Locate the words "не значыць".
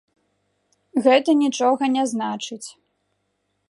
1.99-2.63